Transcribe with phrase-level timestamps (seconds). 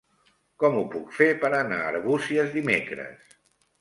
[0.63, 3.37] Com ho puc fer per anar a Arbúcies dimecres?